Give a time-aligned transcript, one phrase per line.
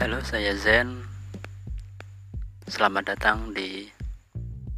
[0.00, 1.04] Halo, saya Zen.
[2.64, 3.84] Selamat datang di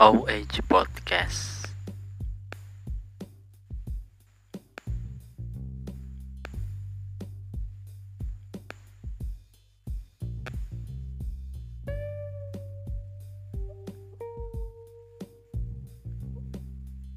[0.00, 1.68] OH Podcast.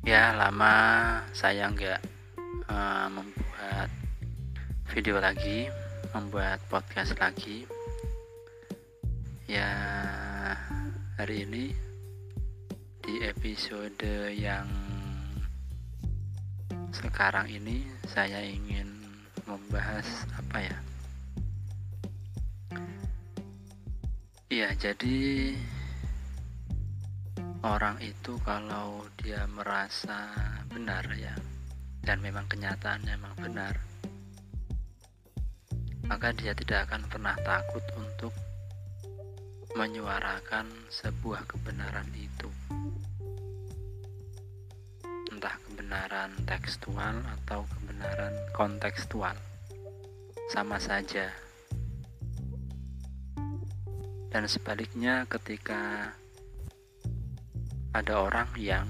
[0.04, 0.75] Ya, lama
[1.31, 2.04] saya nggak
[2.67, 3.88] uh, membuat
[4.91, 5.71] video lagi,
[6.11, 7.82] membuat podcast lagi
[9.43, 9.68] ya
[11.20, 11.75] hari ini
[13.04, 14.64] di episode yang
[16.96, 18.87] sekarang ini saya ingin
[19.43, 20.07] membahas
[20.39, 20.78] apa ya?
[24.48, 25.18] Iya jadi
[27.68, 30.32] orang itu kalau dia merasa
[30.71, 31.36] benar ya
[32.06, 33.75] dan memang kenyataannya memang benar
[36.03, 38.36] maka dia tidak akan pernah takut untuk
[39.74, 42.46] menyuarakan sebuah kebenaran itu.
[45.34, 49.34] Entah kebenaran tekstual atau kebenaran kontekstual.
[50.54, 51.34] Sama saja.
[54.30, 56.14] Dan sebaliknya ketika
[57.94, 58.86] ada orang yang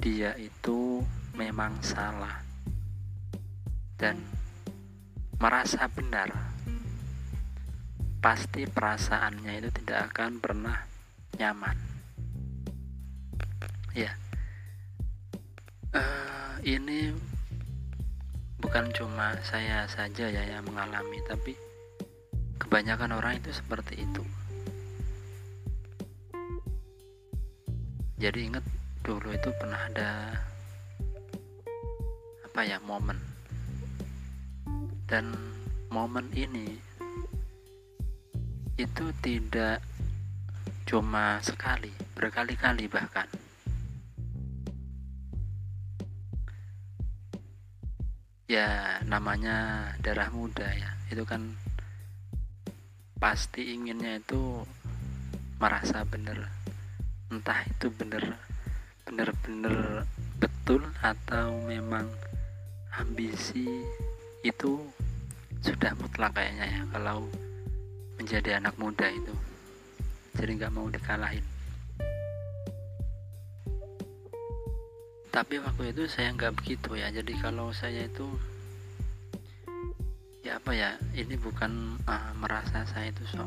[0.00, 1.04] dia itu
[1.36, 2.40] memang salah
[3.96, 4.20] dan
[5.40, 6.55] merasa benar
[8.26, 10.82] pasti perasaannya itu tidak akan pernah
[11.38, 11.78] nyaman.
[13.94, 14.10] Ya.
[15.94, 17.14] Uh, ini
[18.58, 21.54] bukan cuma saya saja ya yang mengalami tapi
[22.58, 24.26] kebanyakan orang itu seperti itu.
[28.18, 28.66] Jadi ingat
[29.06, 30.34] dulu itu pernah ada
[32.42, 33.22] apa ya momen.
[35.06, 35.30] Dan
[35.94, 36.95] momen ini
[38.76, 39.80] itu tidak
[40.84, 43.24] cuma sekali, berkali-kali bahkan.
[48.46, 50.92] Ya, namanya darah muda ya.
[51.08, 51.56] Itu kan
[53.16, 54.62] pasti inginnya itu
[55.56, 56.52] merasa benar.
[57.32, 58.36] Entah itu benar
[59.06, 60.02] benar-benar
[60.36, 62.10] betul atau memang
[62.98, 63.86] ambisi
[64.42, 64.82] itu
[65.62, 67.30] sudah mutlak kayaknya ya kalau
[68.16, 69.34] menjadi anak muda itu.
[70.36, 71.44] Jadi nggak mau dikalahin.
[75.32, 77.12] Tapi waktu itu saya nggak begitu ya.
[77.12, 78.24] Jadi kalau saya itu
[80.40, 83.44] ya apa ya ini bukan uh, merasa saya itu so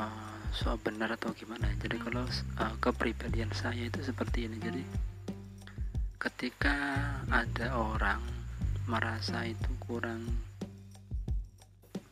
[0.00, 1.68] uh, so benar atau gimana.
[1.80, 2.24] Jadi kalau
[2.60, 4.56] uh, kepribadian saya itu seperti ini.
[4.56, 4.82] Jadi
[6.16, 6.76] ketika
[7.28, 8.24] ada orang
[8.88, 10.28] merasa itu kurang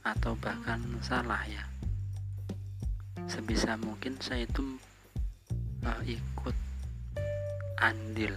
[0.03, 1.63] atau bahkan salah ya.
[3.31, 4.63] Sebisa mungkin saya itu
[5.87, 6.57] uh, ikut
[7.83, 8.35] andil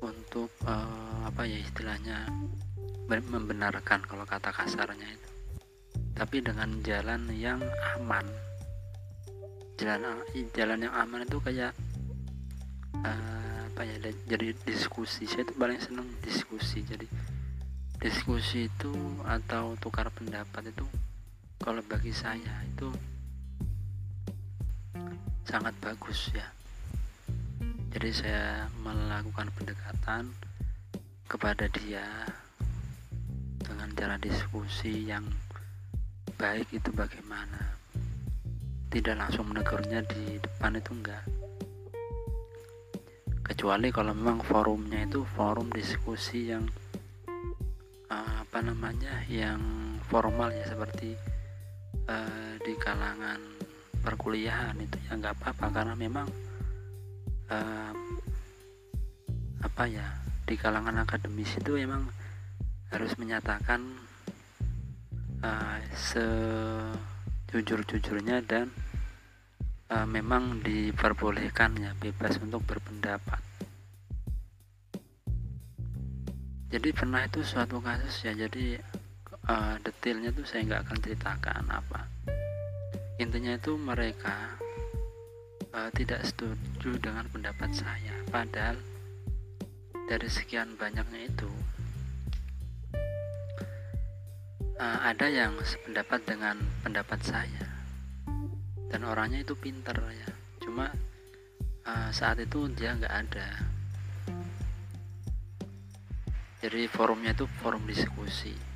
[0.00, 2.28] untuk uh, apa ya istilahnya
[3.10, 5.30] membenarkan kalau kata kasarnya itu.
[6.14, 7.60] Tapi dengan jalan yang
[7.98, 8.24] aman.
[9.80, 10.20] Jalan
[10.52, 11.72] jalan yang aman itu kayak
[13.00, 13.96] uh, apa ya
[14.28, 15.24] jadi diskusi.
[15.24, 16.84] Saya itu paling seneng diskusi.
[16.84, 17.08] Jadi
[18.00, 18.96] diskusi itu
[19.28, 20.88] atau tukar pendapat itu
[21.60, 22.88] kalau bagi saya itu
[25.44, 26.48] sangat bagus ya.
[27.92, 30.32] Jadi saya melakukan pendekatan
[31.28, 32.24] kepada dia
[33.60, 35.28] dengan cara diskusi yang
[36.40, 37.76] baik itu bagaimana.
[38.88, 41.24] Tidak langsung menegurnya di depan itu enggak.
[43.44, 46.64] Kecuali kalau memang forumnya itu forum diskusi yang
[48.10, 49.62] apa namanya yang
[50.10, 51.14] formal ya seperti
[52.10, 53.38] uh, di kalangan
[54.02, 55.70] perkuliahan itu ya nggak apa-apa.
[55.70, 56.26] Karena memang
[57.54, 57.94] uh,
[59.62, 62.10] apa ya di kalangan akademis itu memang
[62.90, 63.78] harus menyatakan
[65.46, 68.74] uh, sejujur-jujurnya dan
[69.94, 73.49] uh, memang diperbolehkan ya bebas untuk berpendapat
[76.70, 78.78] jadi pernah itu suatu kasus ya jadi
[79.50, 82.00] uh, detailnya tuh saya nggak akan ceritakan apa.
[83.18, 84.54] Intinya itu mereka
[85.74, 88.14] uh, tidak setuju dengan pendapat saya.
[88.30, 88.78] Padahal
[90.06, 91.50] dari sekian banyaknya itu
[94.78, 96.54] uh, ada yang sependapat dengan
[96.86, 97.66] pendapat saya.
[98.94, 100.30] Dan orangnya itu pinter ya.
[100.62, 100.86] Cuma
[101.82, 103.69] uh, saat itu dia nggak ada
[106.60, 108.70] jadi forumnya itu forum diskusi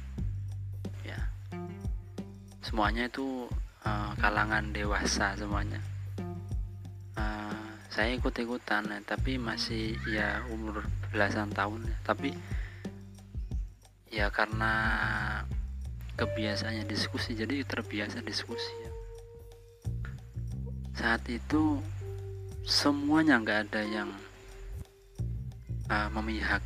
[2.75, 3.47] semuanya itu
[3.87, 5.79] uh, kalangan dewasa semuanya
[7.15, 10.83] uh, saya ikut-ikutan ya, tapi masih ya umur
[11.15, 11.97] belasan tahun ya.
[12.03, 12.35] tapi
[14.11, 14.75] ya karena
[16.19, 18.91] kebiasaannya diskusi jadi terbiasa diskusi ya.
[20.99, 21.79] saat itu
[22.67, 24.11] semuanya nggak ada yang
[25.95, 26.65] uh, memihak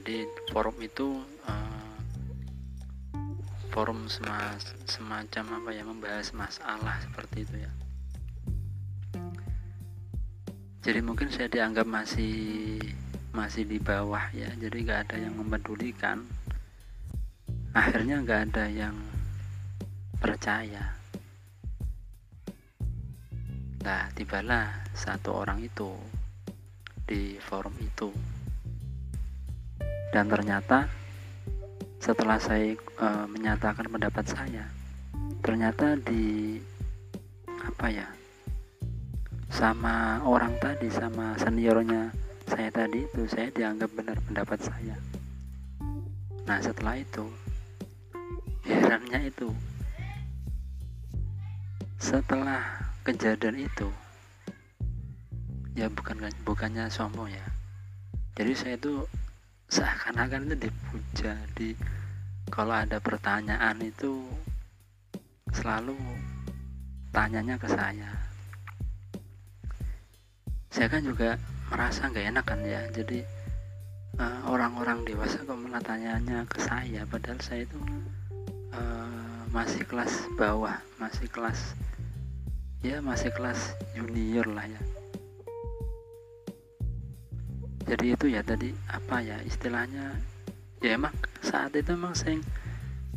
[0.00, 1.92] jadi forum itu uh,
[3.68, 4.08] forum
[4.88, 7.72] semacam apa ya membahas masalah seperti itu ya.
[10.80, 12.80] Jadi mungkin saya dianggap masih
[13.36, 14.48] masih di bawah ya.
[14.56, 16.24] Jadi nggak ada yang mempedulikan.
[17.76, 18.96] Akhirnya nggak ada yang
[20.16, 20.96] percaya.
[23.84, 25.92] Nah tibalah satu orang itu
[27.04, 28.39] di forum itu
[30.10, 30.90] dan ternyata
[32.00, 34.64] setelah saya e, menyatakan pendapat saya
[35.40, 36.58] ternyata di
[37.60, 38.08] apa ya
[39.50, 42.10] sama orang tadi sama seniornya
[42.50, 44.96] saya tadi itu saya dianggap benar pendapat saya.
[46.46, 47.30] Nah setelah itu
[48.66, 49.54] herannya itu
[52.00, 52.62] setelah
[53.06, 53.88] kejadian itu
[55.78, 57.46] ya bukan bukannya sombong ya
[58.34, 59.04] jadi saya itu
[59.70, 61.78] seakan-akan itu dipuja di
[62.50, 64.26] kalau ada pertanyaan itu
[65.54, 65.94] selalu
[67.14, 68.10] tanyanya ke saya.
[70.70, 71.38] Saya kan juga
[71.70, 73.22] merasa nggak enak kan ya jadi
[74.18, 77.78] eh, orang-orang uh, dewasa kok malah tanyanya ke saya padahal saya itu
[78.74, 81.78] uh, masih kelas bawah masih kelas
[82.82, 84.99] ya masih kelas junior lah ya
[87.90, 90.14] jadi itu ya tadi apa ya istilahnya
[90.78, 91.10] ya emang
[91.42, 92.38] saat itu memang saya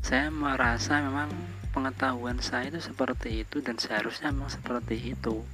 [0.01, 1.29] saya merasa memang
[1.69, 5.45] pengetahuan saya itu seperti itu dan seharusnya memang seperti itu.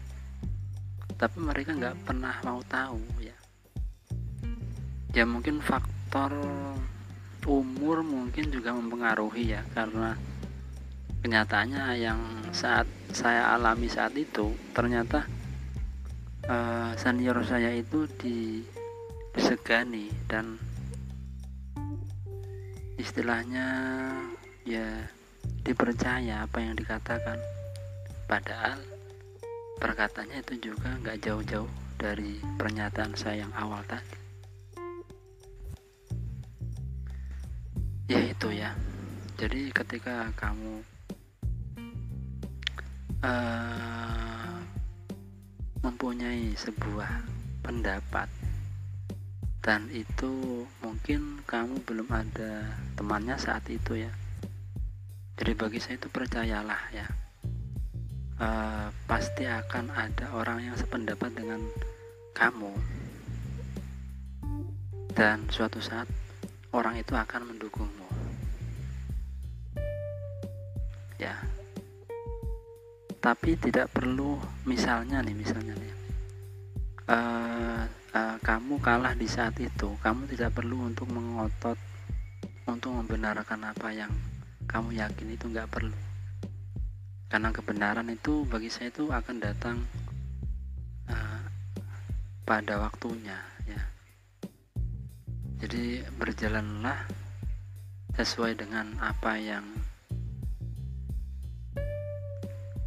[1.19, 3.36] Tapi mereka nggak pernah mau tahu ya.
[5.12, 6.31] Ya mungkin faktor
[7.44, 10.15] umur mungkin juga mempengaruhi ya karena
[11.27, 12.19] kenyataannya yang
[12.56, 15.27] saat saya alami saat itu ternyata
[16.48, 18.63] uh, senior saya itu di
[19.33, 20.57] disegani dan
[22.99, 23.67] istilahnya
[24.67, 25.07] ya
[25.63, 27.39] dipercaya apa yang dikatakan.
[28.29, 28.77] Padahal
[29.81, 34.17] perkataannya itu juga nggak jauh-jauh dari pernyataan saya yang awal tadi.
[38.09, 38.73] Ya itu ya.
[39.39, 40.83] Jadi ketika kamu
[43.23, 44.57] uh,
[45.85, 47.23] mempunyai sebuah
[47.63, 48.27] pendapat
[49.59, 52.63] dan itu mungkin kamu belum ada
[52.95, 54.11] temannya saat itu ya.
[55.35, 57.07] Jadi bagi saya itu percayalah ya.
[58.39, 61.59] Uh, pasti akan ada orang yang sependapat dengan
[62.31, 62.71] kamu.
[65.11, 66.07] Dan suatu saat
[66.71, 68.07] orang itu akan mendukungmu.
[71.19, 71.35] Ya.
[73.19, 75.94] Tapi tidak perlu misalnya nih misalnya nih.
[77.12, 77.83] Uh,
[78.13, 79.94] uh, kamu kalah di saat itu.
[80.01, 81.77] Kamu tidak perlu untuk mengotot
[82.69, 84.13] untuk membenarkan apa yang
[84.69, 85.98] kamu yakin itu nggak perlu.
[87.29, 89.77] Karena kebenaran itu bagi saya itu akan datang
[91.10, 91.41] uh,
[92.45, 93.81] pada waktunya ya.
[95.62, 97.05] Jadi berjalanlah
[98.17, 99.65] sesuai dengan apa yang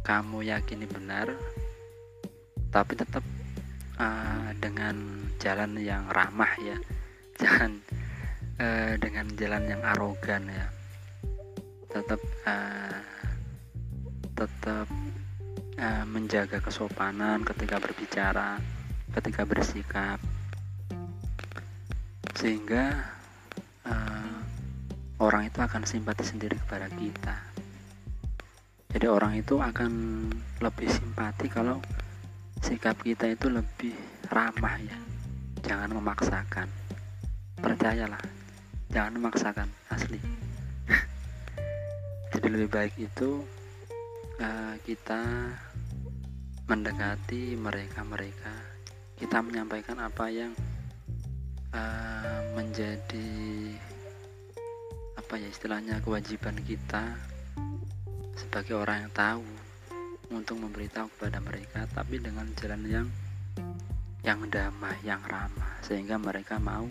[0.03, 1.31] kamu yakini benar
[2.73, 3.23] tapi tetap
[4.57, 4.95] dengan
[5.37, 6.77] jalan yang ramah ya.
[7.37, 7.71] Jangan
[8.59, 10.65] uh, dengan jalan yang arogan ya.
[11.93, 13.01] Tetap uh,
[14.33, 14.87] tetap
[15.77, 18.57] uh, menjaga kesopanan ketika berbicara
[19.13, 20.17] ketika bersikap.
[22.33, 22.97] Sehingga
[23.85, 24.37] uh,
[25.21, 27.37] orang itu akan simpati sendiri kepada kita.
[28.93, 29.91] Jadi orang itu akan
[30.61, 31.81] lebih simpati kalau
[32.63, 33.91] sikap kita itu lebih
[34.31, 34.97] ramah ya.
[35.67, 36.71] Jangan memaksakan.
[37.59, 38.23] Percayalah
[38.87, 40.19] jangan memaksakan asli.
[42.31, 43.43] Jadi lebih baik itu
[44.39, 45.21] uh, kita
[46.71, 48.55] mendekati mereka-mereka.
[49.19, 50.55] Kita menyampaikan apa yang
[51.75, 53.31] uh, menjadi
[55.19, 57.17] apa ya istilahnya kewajiban kita
[58.37, 59.62] sebagai orang yang tahu
[60.33, 63.07] untuk memberitahu kepada mereka tapi dengan jalan yang
[64.23, 66.87] yang damai, yang ramah sehingga mereka mau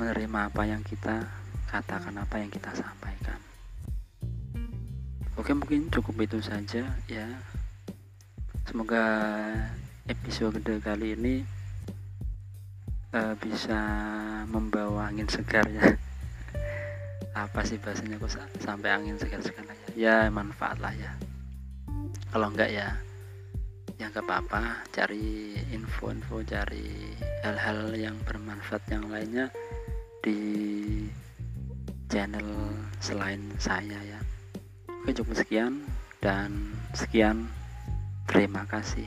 [0.00, 1.28] menerima apa yang kita
[1.68, 3.38] katakan, apa yang kita sampaikan.
[5.34, 7.26] oke mungkin cukup itu saja ya.
[8.64, 9.04] Semoga
[10.08, 11.44] episode kali ini
[13.12, 13.78] uh, bisa
[14.48, 15.84] membawa angin segar ya.
[17.44, 18.30] Apa sih bahasanya kok
[18.62, 19.66] sampai angin segar-segar
[19.98, 21.10] ya manfaat lah ya
[22.34, 22.90] kalau enggak ya
[23.94, 24.82] ya nggak apa-apa.
[24.90, 27.14] Cari info-info cari
[27.46, 29.54] hal-hal yang bermanfaat yang lainnya
[30.18, 30.42] di
[32.10, 34.18] channel selain saya ya.
[34.90, 35.86] Oke cukup sekian
[36.18, 37.46] dan sekian.
[38.26, 39.06] Terima kasih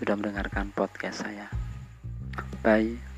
[0.00, 1.52] sudah mendengarkan podcast saya.
[2.64, 3.11] Bye